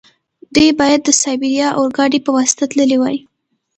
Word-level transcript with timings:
دوی 0.55 0.69
باید 0.79 1.01
د 1.03 1.09
سایبیریا 1.21 1.69
اورګاډي 1.79 2.19
په 2.25 2.31
واسطه 2.35 2.63
تللي 2.71 2.97
وای. 2.99 3.17